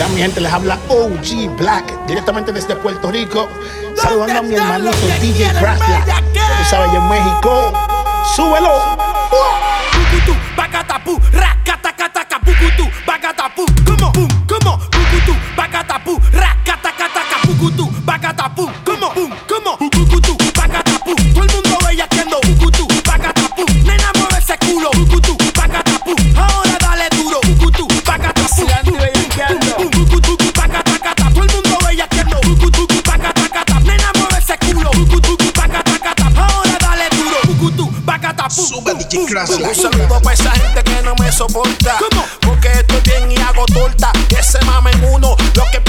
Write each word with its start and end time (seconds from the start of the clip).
Ya 0.00 0.08
mi 0.08 0.22
gente 0.22 0.40
les 0.40 0.50
habla 0.50 0.78
OG 0.88 1.58
Black, 1.58 2.06
directamente 2.06 2.52
desde 2.52 2.74
Puerto 2.74 3.10
Rico. 3.10 3.50
Saludando 3.94 4.38
a 4.38 4.42
mi 4.42 4.54
hermanito 4.54 4.96
DJ 5.20 5.50
Crash 5.58 5.76
Black. 5.76 6.24
Tú 6.32 6.64
sabes, 6.70 6.94
en 6.94 7.06
México. 7.06 7.70
¡Súbelo! 8.34 9.09
Un 39.12 39.28
saludo 39.74 40.20
para 40.22 40.34
esa 40.34 40.52
gente 40.52 40.84
que 40.84 41.02
no 41.02 41.16
me 41.16 41.32
soporta. 41.32 41.98
Porque 42.42 42.68
estoy 42.68 43.00
bien 43.00 43.32
y 43.32 43.36
hago 43.40 43.66
torta. 43.66 44.12
Que 44.28 44.40
se 44.40 44.64
mamen 44.64 45.02
uno. 45.12 45.36
Lo 45.56 45.64
que 45.72 45.80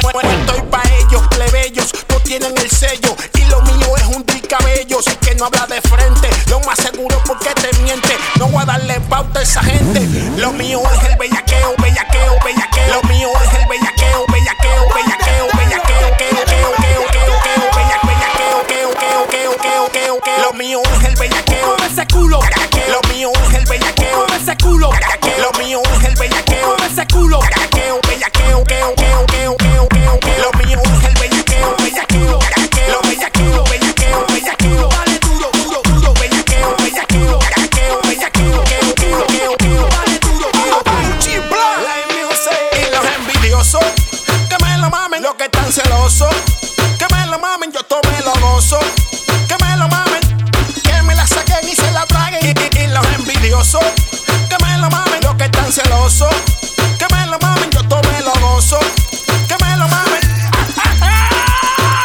estoy 0.00 0.62
pa' 0.70 0.82
ellos, 1.00 1.22
plebeyos. 1.28 1.92
No 2.08 2.16
tienen 2.20 2.56
el 2.56 2.70
sello. 2.70 3.16
Y 3.34 3.44
lo 3.46 3.60
mío 3.62 3.96
es 3.96 4.04
un 4.16 4.24
tricabello. 4.24 5.02
Sé 5.02 5.16
que 5.18 5.34
no 5.34 5.46
habla 5.46 5.66
de 5.66 5.80
frente. 5.82 6.28
Lo 6.48 6.60
más 6.60 6.78
seguro 6.78 7.20
porque 7.26 7.50
te 7.54 7.72
miente. 7.82 8.16
No 8.38 8.48
voy 8.48 8.62
a 8.62 8.66
darle 8.66 9.00
pauta 9.00 9.40
a 9.40 9.42
esa 9.42 9.62
gente. 9.62 10.00
Lo 10.36 10.52
mío 10.52 10.80
es 10.94 11.04
el 11.10 11.16
bellaqueo, 11.16 11.74
bellaqueo, 11.78 12.38
bellaqueo. 12.44 12.94
Lo 12.94 13.02
mío 13.08 13.28
es 13.44 13.54
el 13.60 13.66
bellaqueo, 13.68 14.24
bellaqueo, 14.28 14.88
bellaqueo, 14.94 15.46
bellaqueo, 15.56 16.16
queo, 16.16 16.46
queo, 16.46 16.72
queo, 16.76 17.02
queo, 17.12 17.34
queo, 17.42 17.70
bella- 17.76 18.00
bellaqueo, 18.04 18.66
queo, 18.66 18.90
queo, 18.94 19.26
queo, 19.28 19.56
queo, 19.56 19.90
queo, 19.92 20.20
queo. 20.20 20.42
Lo 20.42 20.52
mío 20.54 20.80
es 20.98 21.04
el 21.04 21.16
bellaqueo. 21.16 21.66
mueve 21.66 21.86
ese 21.86 22.06
culo, 22.06 22.40
Lo 22.90 23.08
mío 23.08 23.30
es 23.48 23.54
el 23.54 23.64
bellaqueo. 23.66 24.16
mueve 24.16 24.36
ese 24.36 24.56
culo, 24.56 24.90
que 46.02 47.14
me 47.14 47.26
lo 47.28 47.38
mamen. 47.38 47.70
Yo 47.72 47.80
tomé 47.84 48.20
lo 48.24 48.32
gozo, 48.40 48.78
que 49.46 49.54
me 49.64 49.76
lo 49.76 49.86
mamen. 49.86 50.20
Que 50.82 51.00
me 51.02 51.14
la 51.14 51.24
saquen 51.26 51.68
y 51.68 51.76
se 51.76 51.90
la 51.92 52.04
traguen. 52.06 52.40
Y, 52.42 52.48
y- 52.48 52.82
y 52.82 52.86
los 52.88 53.06
envidiosos, 53.14 53.80
que 54.50 54.64
me 54.64 54.78
lo 54.78 54.90
mamen. 54.90 55.20
Los 55.22 55.34
que 55.36 55.44
están 55.44 55.70
celosos, 55.72 56.34
que 56.98 57.06
me 57.14 57.26
lo 57.26 57.38
mamen. 57.38 57.70
Yo 57.70 57.84
tomé 57.86 58.20
lo 58.22 58.32
gozo, 58.40 58.80
que 59.46 59.54
me 59.64 59.76
lo 59.76 59.86
mamen. 59.86 60.20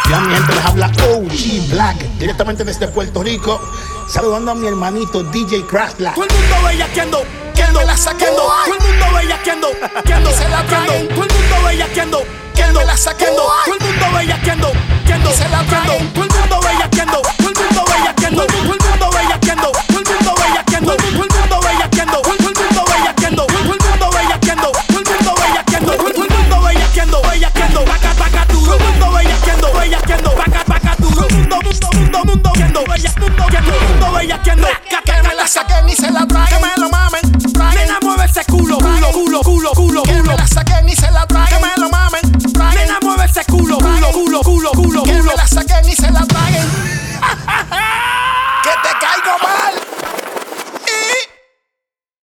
Ya 0.10 0.20
mi 0.20 0.34
gente 0.36 0.54
les 0.54 0.66
habla 0.66 0.86
OG 0.88 1.70
Black, 1.70 1.98
directamente 2.20 2.64
desde 2.64 2.88
Puerto 2.90 3.24
Rico. 3.24 3.60
Saludando 4.08 4.52
a 4.52 4.56
mi 4.56 4.68
hermanito 4.68 5.24
DJ 5.24 5.66
Crash 5.66 5.96
Black. 5.98 6.14
Todo 6.16 6.26
el 6.26 6.34
mundo 6.36 6.68
bellaqueando, 6.68 7.24
Que 7.56 7.68
me 7.74 7.84
la 7.84 7.98
saquen. 7.98 8.30
todo 8.36 8.54
el 8.68 8.80
mundo 8.88 9.06
bellaqueando, 9.18 9.68
queando, 10.06 10.32
Se 10.38 10.48
la 10.50 10.64
queando, 10.68 10.86
traguen. 10.94 11.08
todo 11.10 11.24
el 11.26 11.34
mundo 11.34 11.68
bellaqueando, 11.68 12.24
saquendo, 12.58 12.80
me 12.80 12.86
la 12.86 12.98
saquendo, 12.98 13.44
todo 13.44 13.76
el 13.76 13.86
mundo 13.86 14.18
bella 14.18 14.40
quiendo, 14.42 14.72
quiendo, 15.06 15.32
se 15.32 15.48
la 15.50 15.64
traen, 15.66 15.86
todo 15.86 16.26
el 16.26 16.32
mundo 16.32 16.60
bella 16.62 16.90
quiendo. 16.90 17.37